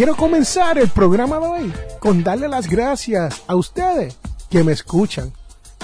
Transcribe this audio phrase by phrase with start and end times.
[0.00, 4.16] Quiero comenzar el programa de hoy con darle las gracias a ustedes
[4.48, 5.30] que me escuchan.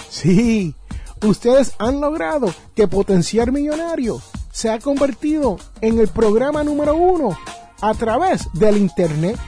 [0.08, 0.74] Sí,
[1.22, 7.38] ustedes han logrado que Potenciar Millonario se ha convertido en el programa número uno
[7.82, 9.38] a través del Internet.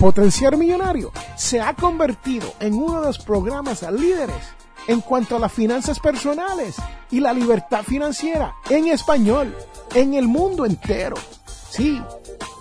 [0.00, 4.42] Potenciar Millonario se ha convertido en uno de los programas líderes
[4.88, 6.74] en cuanto a las finanzas personales
[7.12, 9.56] y la libertad financiera en español
[9.94, 11.14] en el mundo entero.
[11.70, 12.02] Sí,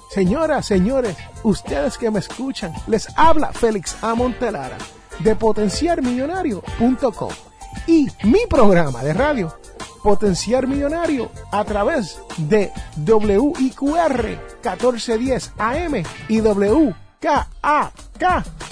[0.10, 4.16] señoras, señores, ustedes que me escuchan, les habla Félix A.
[4.16, 4.78] Montelara
[5.20, 7.32] de potenciarmillonario.com
[7.88, 9.54] y mi programa de radio
[10.04, 16.96] Potenciar Millonario a través de WIQR 1410 AM y WKAK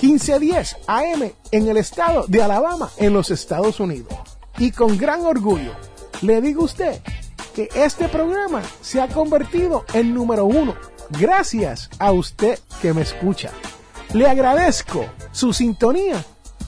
[0.01, 4.13] 1510 AM en el estado de Alabama en los Estados Unidos.
[4.57, 5.73] Y con gran orgullo
[6.21, 7.01] le digo a usted
[7.53, 10.75] que este programa se ha convertido en número uno
[11.09, 13.51] gracias a usted que me escucha.
[14.13, 16.23] Le agradezco su sintonía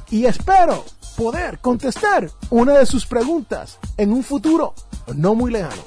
[0.10, 0.84] y espero
[1.16, 4.74] poder contestar una de sus preguntas en un futuro
[5.16, 5.82] no muy lejano.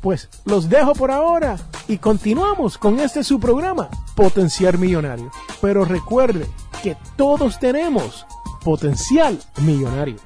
[0.00, 5.30] Pues los dejo por ahora y continuamos con este su programa, Potencial Millonario.
[5.60, 6.46] Pero recuerde
[6.82, 8.26] que todos tenemos
[8.64, 10.16] potencial millonario.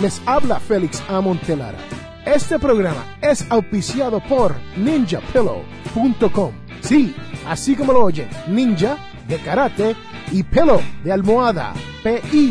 [0.00, 1.20] Les habla Félix A.
[1.20, 1.78] Montelara.
[2.24, 6.52] Este programa es auspiciado por ninjapillow.com.
[6.80, 7.14] Sí,
[7.46, 8.96] así como lo oyen, ninja
[9.28, 9.94] de karate
[10.32, 11.74] y pillow de almohada.
[12.02, 12.48] P-I-L-L-O-W.com.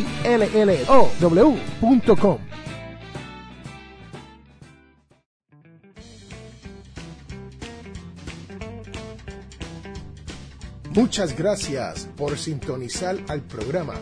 [10.92, 13.96] Muchas gracias por sintonizar al programa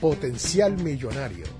[0.00, 1.59] Potencial Millonario.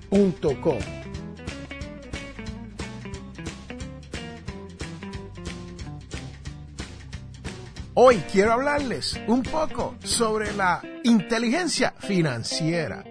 [7.93, 13.05] Hoy quiero hablarles un poco sobre la inteligencia financiera.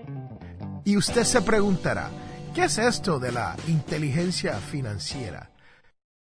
[0.85, 2.11] Y usted se preguntará,
[2.55, 5.51] ¿qué es esto de la inteligencia financiera?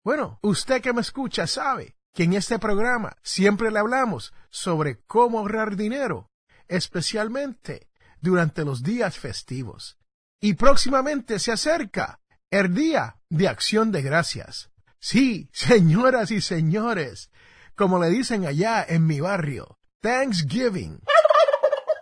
[0.04, 5.38] Bueno, usted que me escucha sabe que en este programa siempre le hablamos sobre cómo
[5.38, 6.28] ahorrar dinero,
[6.68, 7.88] especialmente
[8.20, 9.96] durante los días festivos.
[10.40, 14.70] Y próximamente se acerca el Día de Acción de Gracias.
[14.98, 17.30] Sí, señoras y señores,
[17.74, 21.00] como le dicen allá en mi barrio, Thanksgiving.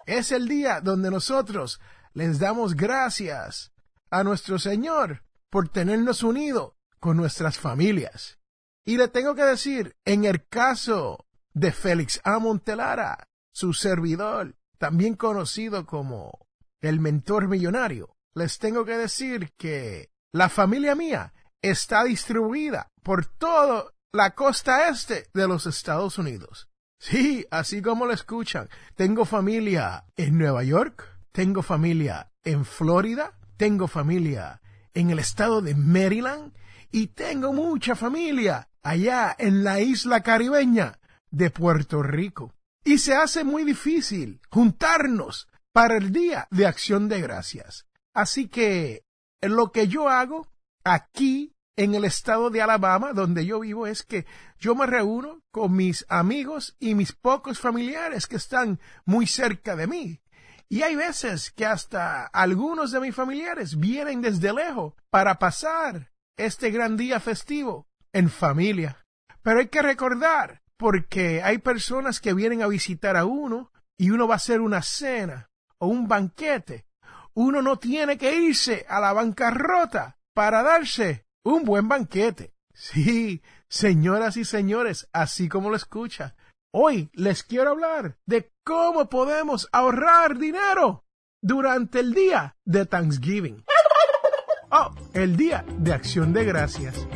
[0.06, 1.80] Es el día donde nosotros
[2.12, 3.72] les damos gracias
[4.10, 8.38] a nuestro Señor por tenernos unidos con nuestras familias.
[8.84, 12.38] Y le tengo que decir, en el caso de Félix A.
[12.38, 16.46] Montelara, su servidor, también conocido como
[16.80, 21.32] el mentor millonario, les tengo que decir que la familia mía
[21.62, 26.68] está distribuida por toda la costa este de los Estados Unidos.
[26.98, 28.68] Sí, así como lo escuchan.
[28.94, 34.60] Tengo familia en Nueva York, tengo familia en Florida, tengo familia
[34.94, 36.52] en el estado de Maryland
[36.90, 40.98] y tengo mucha familia allá en la isla caribeña
[41.30, 42.54] de Puerto Rico.
[42.84, 47.86] Y se hace muy difícil juntarnos para el Día de Acción de Gracias.
[48.14, 49.02] Así que
[49.42, 50.48] lo que yo hago
[50.84, 54.26] aquí en el estado de Alabama, donde yo vivo, es que
[54.58, 59.86] yo me reúno con mis amigos y mis pocos familiares que están muy cerca de
[59.86, 60.20] mí.
[60.68, 66.70] Y hay veces que hasta algunos de mis familiares vienen desde lejos para pasar este
[66.70, 69.04] gran día festivo en familia.
[69.42, 74.26] Pero hay que recordar, porque hay personas que vienen a visitar a uno y uno
[74.26, 76.86] va a hacer una cena o un banquete.
[77.34, 82.54] Uno no tiene que irse a la bancarrota para darse un buen banquete.
[82.72, 86.36] Sí, señoras y señores, así como lo escucha.
[86.72, 91.04] Hoy les quiero hablar de cómo podemos ahorrar dinero
[91.42, 93.64] durante el día de Thanksgiving.
[94.70, 97.06] Oh, el día de acción de gracias.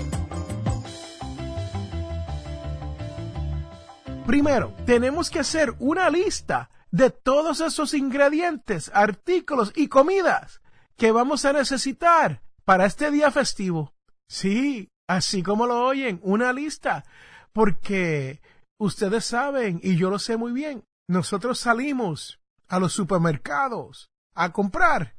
[4.26, 10.60] Primero, tenemos que hacer una lista de todos esos ingredientes, artículos y comidas
[10.96, 13.94] que vamos a necesitar para este día festivo.
[14.28, 17.04] Sí, así como lo oyen, una lista,
[17.52, 18.40] porque
[18.78, 25.16] ustedes saben, y yo lo sé muy bien, nosotros salimos a los supermercados a comprar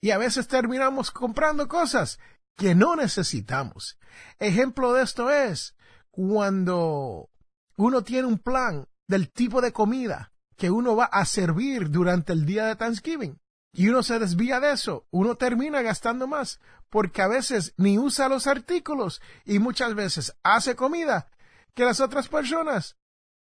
[0.00, 2.18] y a veces terminamos comprando cosas
[2.56, 3.98] que no necesitamos.
[4.38, 5.74] Ejemplo de esto es
[6.10, 7.30] cuando
[7.76, 12.46] uno tiene un plan del tipo de comida que uno va a servir durante el
[12.46, 13.38] día de Thanksgiving
[13.72, 16.60] y uno se desvía de eso, uno termina gastando más
[16.90, 21.28] porque a veces ni usa los artículos y muchas veces hace comida
[21.74, 22.96] que las otras personas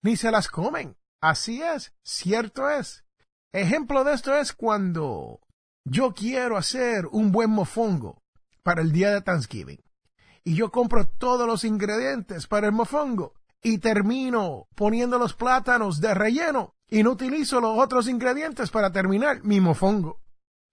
[0.04, 0.98] ni se las comen.
[1.22, 3.06] Así es, cierto es.
[3.54, 5.40] Ejemplo de esto es cuando
[5.86, 8.22] yo quiero hacer un buen mofongo
[8.64, 9.82] para el día de Thanksgiving
[10.44, 13.34] y yo compro todos los ingredientes para el mofongo
[13.64, 19.44] y termino poniendo los plátanos de relleno y no utilizo los otros ingredientes para terminar
[19.44, 20.22] mi mofongo.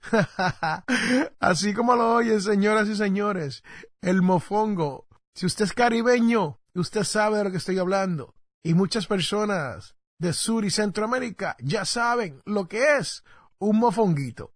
[1.40, 3.62] Así como lo oyen, señoras y señores,
[4.00, 5.06] el mofongo.
[5.34, 8.34] Si usted es caribeño, usted sabe de lo que estoy hablando.
[8.62, 13.24] Y muchas personas de Sur y Centroamérica ya saben lo que es
[13.58, 14.54] un mofonguito.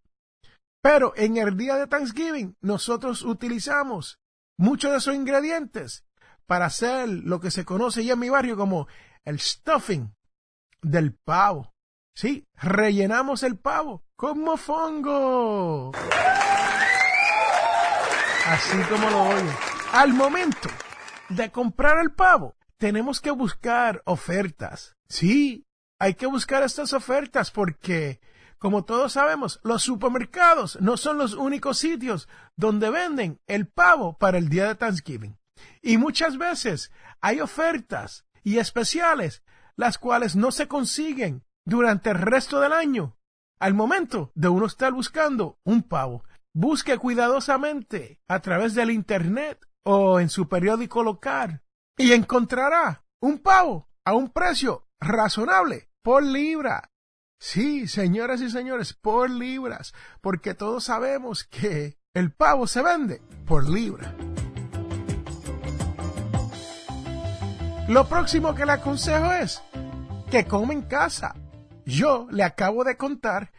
[0.82, 4.20] Pero en el día de Thanksgiving nosotros utilizamos
[4.56, 6.04] muchos de esos ingredientes
[6.48, 8.88] para hacer lo que se conoce ya en mi barrio como
[9.24, 10.14] el stuffing
[10.80, 11.74] del pavo.
[12.14, 15.92] Sí, rellenamos el pavo con mofongo.
[18.46, 19.52] Así como lo oye.
[19.92, 20.70] Al momento
[21.28, 24.96] de comprar el pavo, tenemos que buscar ofertas.
[25.06, 25.66] Sí,
[25.98, 28.20] hay que buscar estas ofertas porque,
[28.56, 34.38] como todos sabemos, los supermercados no son los únicos sitios donde venden el pavo para
[34.38, 35.38] el día de Thanksgiving.
[35.82, 36.90] Y muchas veces
[37.20, 39.42] hay ofertas y especiales
[39.76, 43.16] las cuales no se consiguen durante el resto del año.
[43.60, 50.20] Al momento de uno estar buscando un pavo, busque cuidadosamente a través del Internet o
[50.20, 51.62] en su periódico local
[51.96, 56.90] y encontrará un pavo a un precio razonable por libra.
[57.40, 63.68] Sí, señoras y señores, por libras, porque todos sabemos que el pavo se vende por
[63.68, 64.14] libra.
[67.88, 69.62] Lo próximo que le aconsejo es
[70.30, 71.34] que come en casa.
[71.86, 73.50] Yo le acabo de contar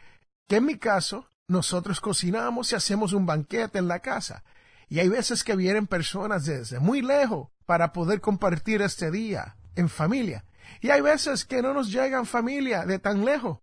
[0.48, 4.44] que en mi caso nosotros cocinamos y hacemos un banquete en la casa.
[4.88, 9.88] Y hay veces que vienen personas desde muy lejos para poder compartir este día en
[9.88, 10.44] familia.
[10.80, 13.58] Y hay veces que no nos llegan familia de tan lejos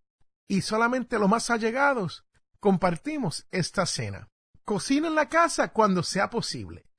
[0.50, 2.25] y solamente los más allegados
[2.59, 4.27] compartimos esta cena.
[4.65, 6.89] Cocina en la casa cuando sea posible.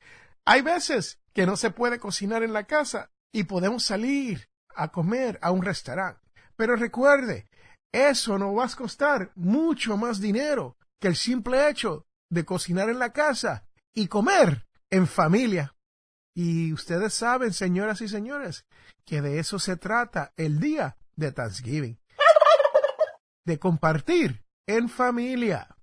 [0.47, 5.39] Hay veces que no se puede cocinar en la casa y podemos salir a comer
[5.43, 6.21] a un restaurante.
[6.57, 7.49] Pero recuerde,
[7.93, 12.99] eso nos va a costar mucho más dinero que el simple hecho de cocinar en
[12.99, 15.75] la casa y comer en familia.
[16.35, 18.65] Y ustedes saben, señoras y señores,
[19.05, 21.99] que de eso se trata el día de Thanksgiving.
[23.45, 25.75] De compartir en familia.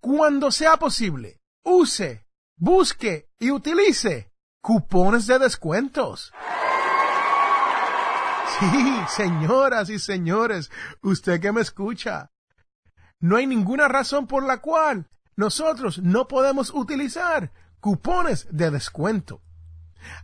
[0.00, 4.32] Cuando sea posible, use, busque y utilice
[4.62, 6.32] cupones de descuentos.
[8.70, 10.70] Sí, señoras y señores,
[11.02, 12.30] usted que me escucha,
[13.18, 19.42] no hay ninguna razón por la cual nosotros no podemos utilizar cupones de descuento.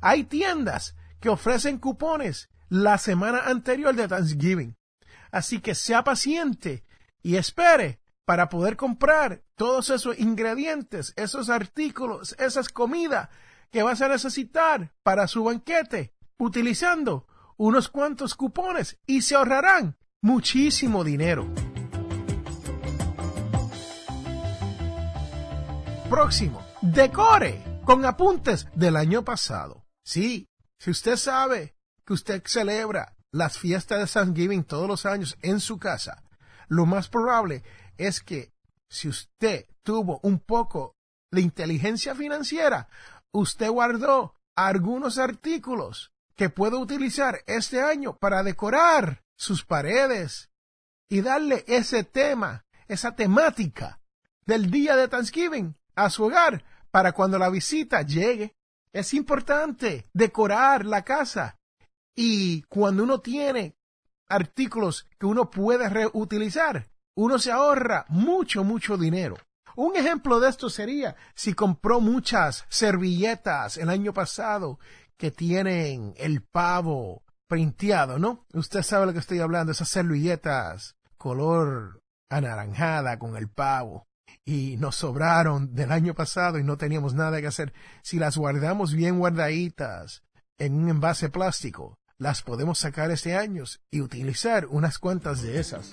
[0.00, 4.76] Hay tiendas que ofrecen cupones la semana anterior de Thanksgiving.
[5.32, 6.84] Así que sea paciente
[7.22, 13.30] y espere para poder comprar todos esos ingredientes, esos artículos, esas comidas
[13.70, 17.27] que vas a necesitar para su banquete, utilizando
[17.58, 21.46] unos cuantos cupones y se ahorrarán muchísimo dinero.
[26.08, 29.84] Próximo, decore con apuntes del año pasado.
[30.04, 30.48] Sí,
[30.78, 31.74] si usted sabe
[32.06, 36.22] que usted celebra las fiestas de Thanksgiving todos los años en su casa,
[36.68, 37.62] lo más probable
[37.98, 38.52] es que
[38.88, 40.96] si usted tuvo un poco
[41.30, 42.88] de inteligencia financiera,
[43.32, 50.50] usted guardó algunos artículos que puede utilizar este año para decorar sus paredes
[51.08, 54.00] y darle ese tema, esa temática
[54.46, 58.54] del día de Thanksgiving a su hogar para cuando la visita llegue.
[58.92, 61.58] Es importante decorar la casa
[62.14, 63.74] y cuando uno tiene
[64.28, 69.36] artículos que uno puede reutilizar, uno se ahorra mucho, mucho dinero.
[69.74, 74.78] Un ejemplo de esto sería si compró muchas servilletas el año pasado
[75.18, 78.46] que tienen el pavo printeado, ¿no?
[78.54, 84.06] Usted sabe lo que estoy hablando, esas servilletas color anaranjada con el pavo.
[84.44, 87.74] Y nos sobraron del año pasado y no teníamos nada que hacer.
[88.02, 90.22] Si las guardamos bien guardaditas
[90.58, 95.92] en un envase plástico, las podemos sacar este año y utilizar unas cuantas de esas.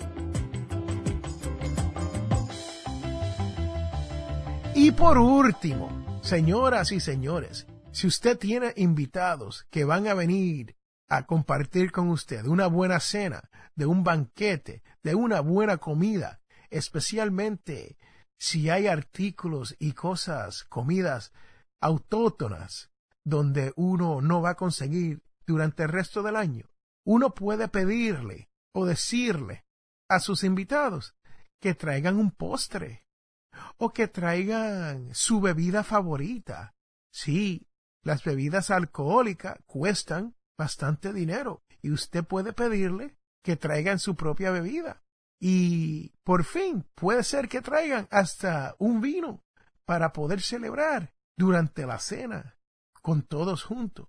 [4.73, 10.75] Y por último, señoras y señores, si usted tiene invitados que van a venir
[11.07, 17.97] a compartir con usted una buena cena, de un banquete, de una buena comida, especialmente
[18.37, 21.31] si hay artículos y cosas, comidas
[21.79, 22.91] autóctonas,
[23.23, 26.69] donde uno no va a conseguir durante el resto del año,
[27.05, 29.63] uno puede pedirle o decirle
[30.09, 31.15] a sus invitados
[31.61, 33.07] que traigan un postre
[33.77, 36.75] o que traigan su bebida favorita.
[37.13, 37.69] Sí,
[38.05, 45.03] las bebidas alcohólicas cuestan bastante dinero y usted puede pedirle que traigan su propia bebida.
[45.39, 49.43] Y por fin puede ser que traigan hasta un vino
[49.83, 52.57] para poder celebrar durante la cena
[53.01, 54.07] con todos juntos.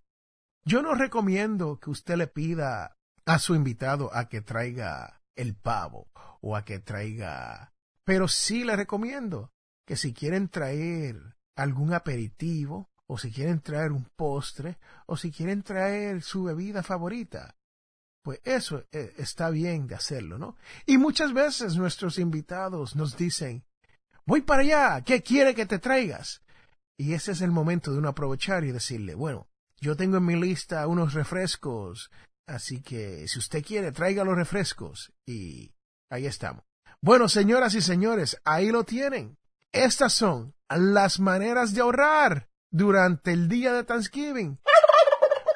[0.64, 6.08] Yo no recomiendo que usted le pida a su invitado a que traiga el pavo
[6.40, 7.72] o a que traiga
[8.06, 9.50] pero sí le recomiendo
[9.84, 15.62] que si quieren traer algún aperitivo, o si quieren traer un postre, o si quieren
[15.62, 17.56] traer su bebida favorita,
[18.22, 20.56] pues eso eh, está bien de hacerlo, ¿no?
[20.84, 23.64] Y muchas veces nuestros invitados nos dicen,
[24.24, 26.42] voy para allá, ¿qué quiere que te traigas?
[26.98, 29.46] Y ese es el momento de uno aprovechar y decirle, bueno,
[29.80, 32.10] yo tengo en mi lista unos refrescos,
[32.48, 35.72] así que si usted quiere, traiga los refrescos y
[36.10, 36.64] ahí estamos.
[37.00, 39.38] Bueno, señoras y señores, ahí lo tienen.
[39.72, 44.58] Estas son las maneras de ahorrar durante el día de Thanksgiving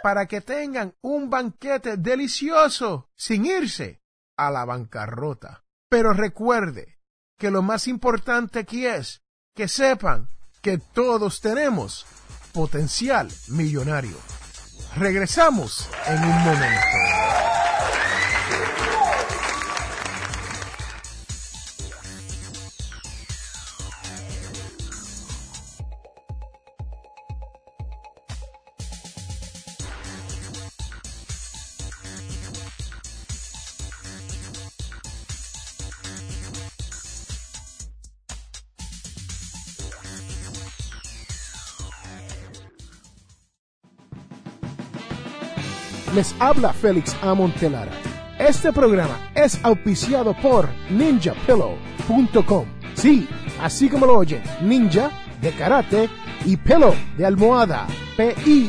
[0.02, 4.00] para que tengan un banquete delicioso sin irse
[4.36, 5.64] a la bancarrota.
[5.88, 6.98] Pero recuerde
[7.38, 9.22] que lo más importante aquí es
[9.54, 10.28] que sepan
[10.62, 12.06] que todos tenemos
[12.52, 14.16] potencial millonario.
[14.96, 17.49] Regresamos en un momento.
[46.14, 47.92] Les habla Félix Amontelara.
[48.38, 52.64] Este programa es auspiciado por ninjapillow.com.
[52.94, 53.28] Sí,
[53.62, 56.08] así como lo oyen, ninja de karate
[56.44, 57.86] y pillow de almohada.
[58.16, 58.62] P-I-L-L-O-W.com.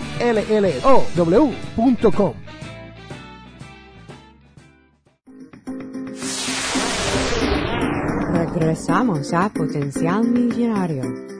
[8.34, 11.31] Regresamos a Potencial Millonario.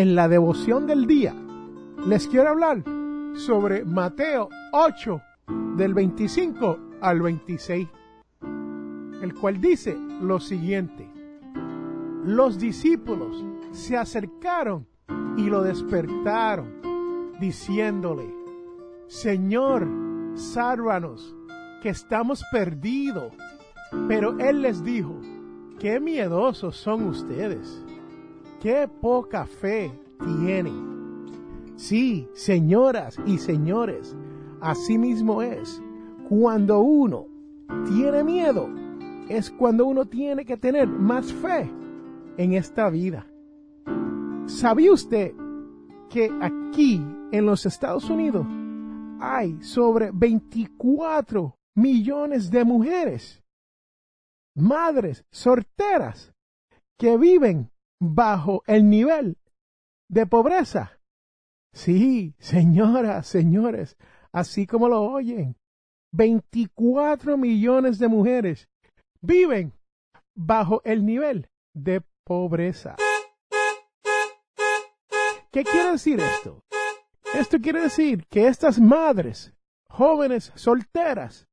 [0.00, 1.34] En la devoción del día
[2.06, 2.82] les quiero hablar
[3.34, 5.20] sobre Mateo 8
[5.76, 7.86] del 25 al 26,
[9.20, 11.06] el cual dice lo siguiente.
[12.24, 14.86] Los discípulos se acercaron
[15.36, 18.24] y lo despertaron, diciéndole,
[19.06, 19.86] Señor,
[20.32, 21.36] sálvanos,
[21.82, 23.34] que estamos perdidos.
[24.08, 25.20] Pero Él les dijo,
[25.78, 27.84] qué miedosos son ustedes,
[28.60, 31.24] qué poca fe tienen.
[31.76, 34.14] Sí, señoras y señores,
[34.60, 35.82] así mismo es.
[36.28, 37.26] Cuando uno
[37.88, 38.68] tiene miedo,
[39.28, 41.70] es cuando uno tiene que tener más fe
[42.36, 43.26] en esta vida.
[44.46, 45.32] ¿Sabía usted
[46.10, 47.02] que aquí
[47.32, 48.46] en los Estados Unidos
[49.20, 53.42] hay sobre 24 millones de mujeres,
[54.54, 56.32] madres solteras,
[56.98, 59.36] que viven bajo el nivel
[60.08, 60.98] de pobreza.
[61.72, 63.96] Sí, señoras, señores,
[64.32, 65.56] así como lo oyen,
[66.12, 68.68] 24 millones de mujeres
[69.20, 69.72] viven
[70.34, 72.96] bajo el nivel de pobreza.
[75.52, 76.64] ¿Qué quiere decir esto?
[77.34, 79.52] Esto quiere decir que estas madres,
[79.88, 81.48] jóvenes solteras,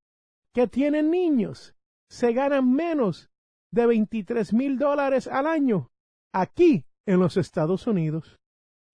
[0.53, 1.75] que tienen niños,
[2.09, 3.29] se ganan menos
[3.71, 5.91] de 23 mil dólares al año
[6.33, 8.37] aquí en los Estados Unidos.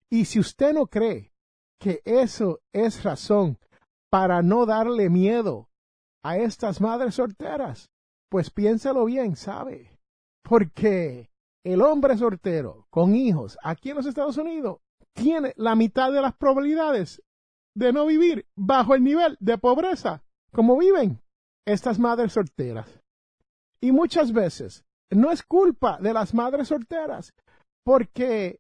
[0.10, 1.34] Y si usted no cree
[1.80, 3.58] que eso es razón
[4.10, 5.70] para no darle miedo
[6.24, 7.90] a estas madres solteras,
[8.30, 10.00] pues piénsalo bien, ¿sabe?
[10.44, 11.30] Porque
[11.64, 14.80] el hombre soltero con hijos aquí en los Estados Unidos
[15.14, 17.22] tiene la mitad de las probabilidades
[17.76, 21.22] de no vivir bajo el nivel de pobreza como viven
[21.66, 23.02] estas madres solteras.
[23.82, 27.34] Y muchas veces no es culpa de las madres solteras,
[27.86, 28.60] porque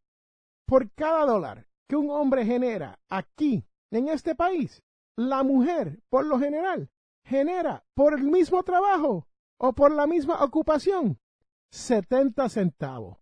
[0.67, 4.81] por cada dólar que un hombre genera aquí, en este país,
[5.15, 6.89] la mujer, por lo general,
[7.25, 9.27] genera por el mismo trabajo
[9.59, 11.19] o por la misma ocupación
[11.71, 13.17] 70 centavos.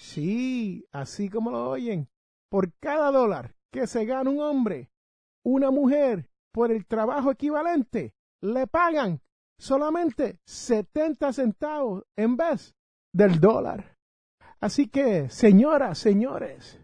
[0.00, 2.08] Sí, así como lo oyen,
[2.50, 4.90] por cada dólar que se gana un hombre,
[5.44, 9.20] una mujer, por el trabajo equivalente, le pagan
[9.64, 12.74] solamente 70 centavos en vez
[13.14, 13.96] del dólar.
[14.60, 16.78] Así que, señoras, señores,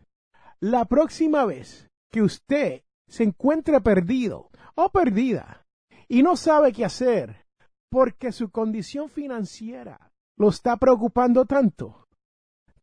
[0.61, 5.67] la próxima vez que usted se encuentre perdido o perdida
[6.09, 7.47] y no sabe qué hacer
[7.91, 12.09] porque su condición financiera lo está preocupando tanto,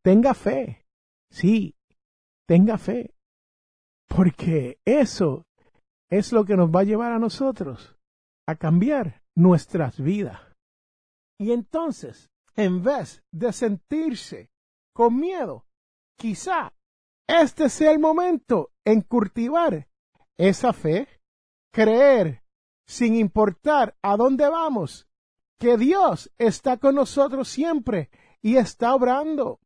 [0.03, 0.85] tenga fe.
[1.31, 1.75] Sí,
[2.45, 3.15] tenga fe.
[4.07, 5.47] Porque eso
[6.09, 7.97] es lo que nos va a llevar a nosotros
[8.45, 10.41] a cambiar nuestras vidas.
[11.39, 14.49] Y entonces, en vez de sentirse
[14.93, 15.67] con miedo,
[16.17, 16.73] quizá
[17.27, 19.87] este sea el momento en cultivar
[20.37, 21.07] esa fe,
[21.71, 22.41] creer
[22.87, 25.07] sin importar a dónde vamos,
[25.59, 28.09] que Dios está con nosotros siempre
[28.41, 29.59] y está obrando.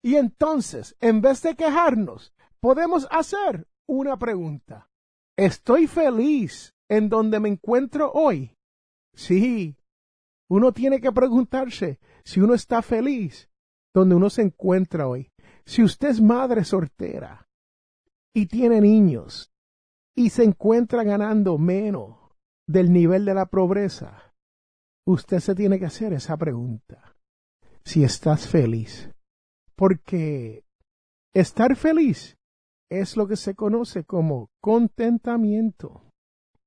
[0.00, 4.88] Y entonces, en vez de quejarnos, podemos hacer una pregunta.
[5.36, 8.56] ¿Estoy feliz en donde me encuentro hoy?
[9.20, 9.76] Sí.
[10.48, 13.50] Uno tiene que preguntarse si uno está feliz
[13.94, 15.30] donde uno se encuentra hoy.
[15.66, 17.46] Si usted es madre soltera
[18.34, 19.52] y tiene niños
[20.16, 22.16] y se encuentra ganando menos
[22.66, 24.34] del nivel de la pobreza,
[25.06, 27.14] usted se tiene que hacer esa pregunta.
[27.84, 29.10] Si estás feliz.
[29.76, 30.64] Porque
[31.34, 32.38] estar feliz
[32.90, 36.10] es lo que se conoce como contentamiento.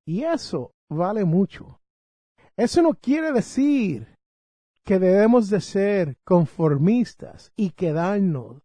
[0.06, 1.80] Y eso vale mucho.
[2.56, 4.08] Eso no quiere decir
[4.84, 8.62] que debemos de ser conformistas y quedarnos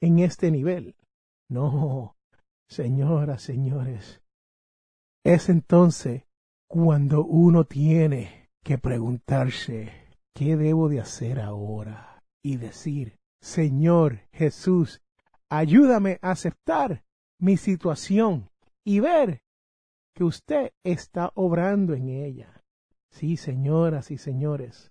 [0.00, 0.94] en este nivel.
[1.48, 2.16] No,
[2.68, 4.22] señoras, señores.
[5.24, 6.24] Es entonces
[6.68, 9.92] cuando uno tiene que preguntarse,
[10.34, 12.22] ¿qué debo de hacer ahora?
[12.42, 15.02] Y decir, Señor Jesús,
[15.48, 17.04] ayúdame a aceptar
[17.38, 18.50] mi situación
[18.84, 19.42] y ver
[20.14, 22.51] que usted está obrando en ella.
[23.12, 24.90] Sí, señoras y señores,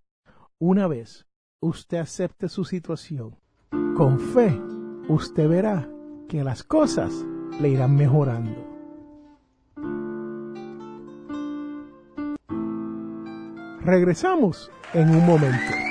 [0.60, 1.26] una vez
[1.60, 3.36] usted acepte su situación,
[3.98, 4.62] con fe,
[5.10, 5.90] usted verá
[6.30, 7.26] que las cosas
[7.60, 8.56] le irán mejorando.
[13.84, 15.91] Regresamos en un momento.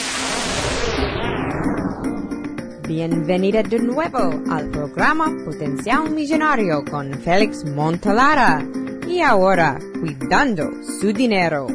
[2.93, 8.67] Bienvenida de nuevo al programa Potencial Millonario con Félix Montalara.
[9.07, 11.67] Y ahora, cuidando su dinero.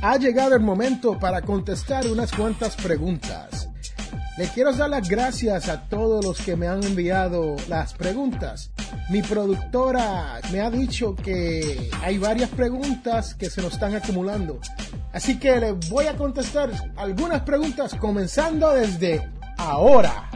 [0.00, 3.57] Ha llegado el momento para contestar unas cuantas preguntas.
[4.38, 8.70] Le quiero dar las gracias a todos los que me han enviado las preguntas.
[9.10, 14.60] Mi productora me ha dicho que hay varias preguntas que se nos están acumulando.
[15.12, 20.30] Así que le voy a contestar algunas preguntas comenzando desde ahora.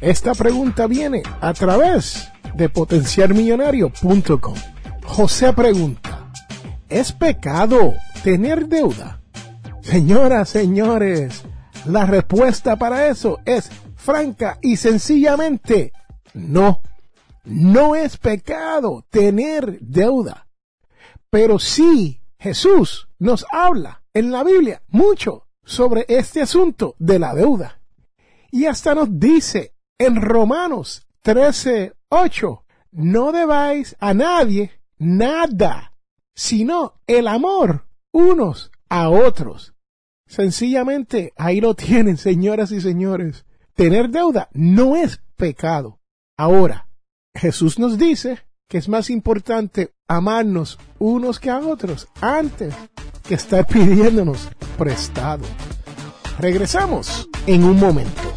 [0.00, 4.56] Esta pregunta viene a través de potenciarmillonario.com.
[5.04, 6.32] José pregunta,
[6.88, 7.92] ¿es pecado
[8.24, 9.19] tener deuda?
[9.82, 11.42] Señoras, señores,
[11.86, 15.92] la respuesta para eso es franca y sencillamente
[16.34, 16.82] no.
[17.44, 20.46] No es pecado tener deuda.
[21.30, 27.80] Pero sí, Jesús nos habla en la Biblia mucho sobre este asunto de la deuda.
[28.50, 35.94] Y hasta nos dice en Romanos 13, 8, no debáis a nadie nada,
[36.34, 39.72] sino el amor unos a otros.
[40.26, 43.46] Sencillamente, ahí lo tienen, señoras y señores.
[43.74, 46.00] Tener deuda no es pecado.
[46.36, 46.88] Ahora,
[47.34, 52.74] Jesús nos dice que es más importante amarnos unos que a otros antes
[53.26, 55.44] que estar pidiéndonos prestado.
[56.38, 58.29] Regresamos en un momento.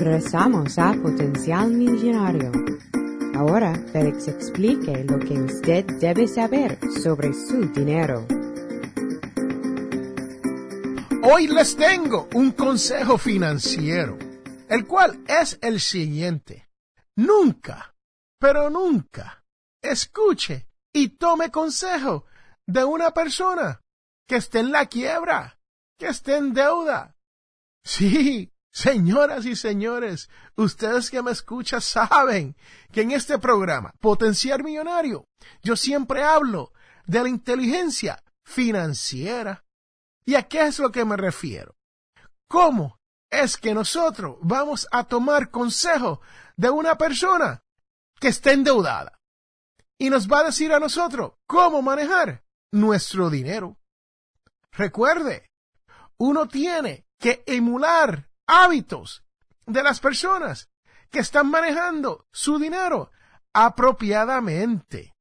[0.00, 2.50] Regresamos a Potencial Millonario.
[3.34, 8.26] Ahora Félix explique lo que usted debe saber sobre su dinero.
[11.22, 14.16] Hoy les tengo un consejo financiero,
[14.70, 16.70] el cual es el siguiente.
[17.16, 17.94] Nunca,
[18.38, 19.44] pero nunca,
[19.82, 22.24] escuche y tome consejo
[22.66, 23.82] de una persona
[24.26, 25.58] que esté en la quiebra,
[25.98, 27.14] que esté en deuda.
[27.84, 32.56] Sí, Señoras y señores, ustedes que me escuchan saben
[32.92, 35.26] que en este programa, Potenciar Millonario,
[35.62, 36.72] yo siempre hablo
[37.04, 39.64] de la inteligencia financiera.
[40.24, 41.74] ¿Y a qué es lo que me refiero?
[42.46, 46.20] ¿Cómo es que nosotros vamos a tomar consejo
[46.56, 47.62] de una persona
[48.20, 49.18] que está endeudada?
[49.98, 53.76] Y nos va a decir a nosotros cómo manejar nuestro dinero.
[54.72, 55.50] Recuerde,
[56.18, 59.24] uno tiene que emular hábitos
[59.66, 60.68] de las personas
[61.10, 63.10] que están manejando su dinero
[63.52, 65.14] apropiadamente.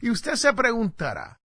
[0.00, 1.40] Y usted se preguntará,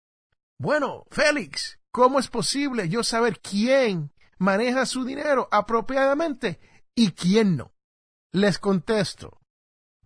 [0.58, 6.58] bueno, Félix, ¿cómo es posible yo saber quién maneja su dinero apropiadamente
[6.94, 7.72] y quién no?
[8.32, 9.40] Les contesto,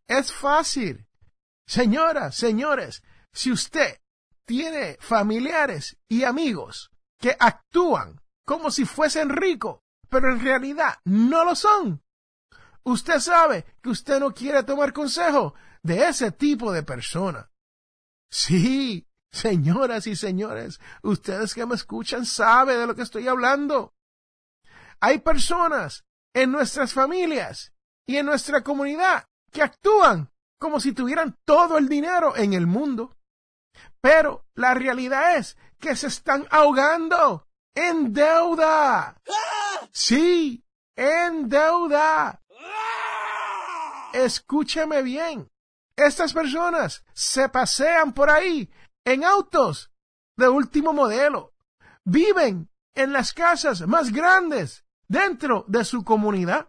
[0.08, 1.06] es fácil.
[1.66, 4.00] Señoras, señores, si usted
[4.44, 9.83] tiene familiares y amigos que actúan como si fuesen ricos,
[10.14, 12.00] pero en realidad no lo son.
[12.84, 17.50] Usted sabe que usted no quiere tomar consejo de ese tipo de persona.
[18.30, 23.92] Sí, señoras y señores, ustedes que me escuchan saben de lo que estoy hablando.
[25.00, 27.72] Hay personas en nuestras familias
[28.06, 33.16] y en nuestra comunidad que actúan como si tuvieran todo el dinero en el mundo.
[34.00, 39.16] Pero la realidad es que se están ahogando en deuda.
[39.90, 40.64] Sí,
[40.96, 42.40] en deuda.
[44.12, 45.50] Escúcheme bien.
[45.96, 48.70] Estas personas se pasean por ahí
[49.04, 49.90] en autos
[50.36, 51.52] de último modelo.
[52.04, 56.68] Viven en las casas más grandes dentro de su comunidad.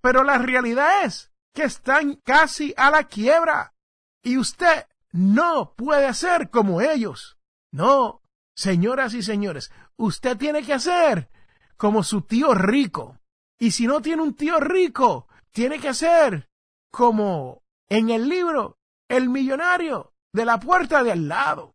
[0.00, 3.74] Pero la realidad es que están casi a la quiebra.
[4.22, 7.38] Y usted no puede ser como ellos.
[7.70, 8.21] No,
[8.54, 11.30] señoras y señores, usted tiene que hacer
[11.76, 13.18] como su tío rico.
[13.58, 16.48] Y si no tiene un tío rico, tiene que ser
[16.90, 21.74] como en el libro El millonario de la puerta de al lado.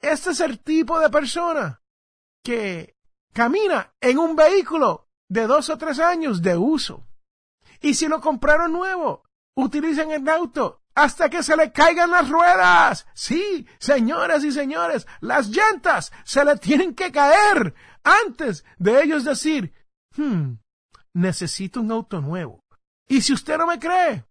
[0.00, 1.82] Este es el tipo de persona
[2.42, 2.96] que
[3.32, 7.06] camina en un vehículo de dos o tres años de uso.
[7.80, 13.06] Y si lo compraron nuevo, utilicen el auto hasta que se le caigan las ruedas.
[13.14, 19.72] Sí, señoras y señores, las llantas se le tienen que caer antes de ellos decir,
[20.16, 20.54] hmm,
[21.14, 22.64] necesito un auto nuevo.
[23.08, 24.24] Y si usted no me cree,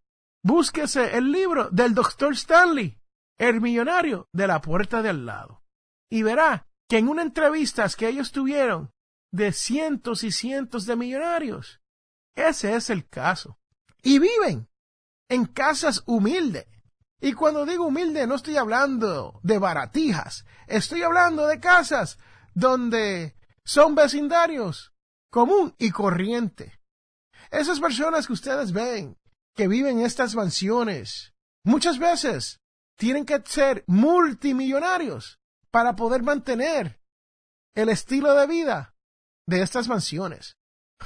[0.43, 2.99] búsquese el libro del doctor Stanley,
[3.37, 5.63] el millonario de la puerta de al lado.
[6.11, 8.91] Y verá que en una entrevista que ellos tuvieron
[9.31, 11.79] de cientos y cientos de millonarios,
[12.35, 13.57] ese es el caso.
[14.03, 14.67] Y viven
[15.29, 16.65] en casas humildes.
[17.19, 22.19] Y cuando digo humilde no estoy hablando de baratijas, estoy hablando de casas
[22.53, 24.93] donde son vecindarios
[25.31, 26.79] común y corriente.
[27.51, 29.17] Esas personas que ustedes ven
[29.55, 32.61] que viven en estas mansiones, muchas veces
[32.95, 35.39] tienen que ser multimillonarios
[35.71, 37.01] para poder mantener
[37.75, 38.95] el estilo de vida
[39.47, 40.57] de estas mansiones,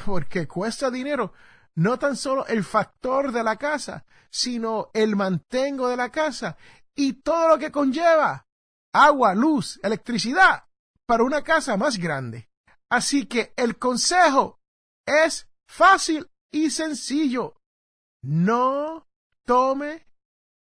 [0.06, 1.34] porque cuesta dinero
[1.76, 6.58] no tan solo el factor de la casa, sino el mantengo de la casa
[6.96, 8.48] y todo lo que conlleva
[8.94, 10.66] agua, luz, electricidad
[11.06, 12.50] para una casa más grande.
[12.90, 14.60] Así que el consejo
[15.06, 17.56] es fácil y sencillo.
[18.24, 19.08] No
[19.46, 20.08] tome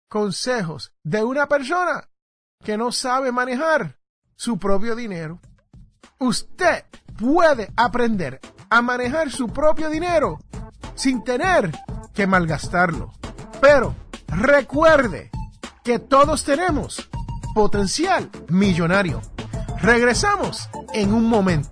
[0.08, 2.08] consejos de una persona
[2.64, 3.98] que no sabe manejar
[4.36, 5.40] su propio dinero.
[6.18, 6.84] Usted
[7.18, 8.40] puede aprender
[8.70, 10.38] a manejar su propio dinero
[10.98, 11.70] sin tener
[12.12, 13.12] que malgastarlo.
[13.60, 13.94] Pero
[14.26, 15.30] recuerde
[15.84, 17.08] que todos tenemos
[17.54, 19.22] potencial millonario.
[19.80, 21.70] Regresamos en un momento.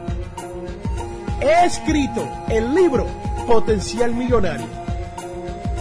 [1.41, 3.07] He escrito el libro
[3.49, 4.69] Potencial Millonario,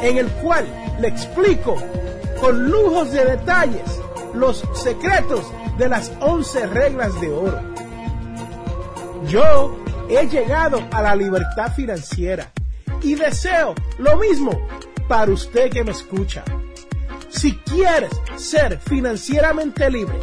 [0.02, 0.66] en el cual
[1.00, 1.76] le explico
[2.42, 4.02] con lujos de detalles
[4.36, 7.60] los secretos de las 11 reglas de oro.
[9.28, 9.76] Yo
[10.10, 12.52] he llegado a la libertad financiera
[13.02, 14.52] y deseo lo mismo
[15.08, 16.44] para usted que me escucha.
[17.30, 20.20] Si quieres ser financieramente libre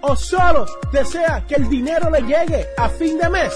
[0.00, 3.52] o solo desea que el dinero le llegue a fin de mes,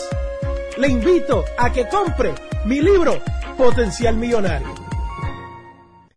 [0.78, 3.20] le invito a que compre mi libro
[3.56, 4.74] Potencial Millonario.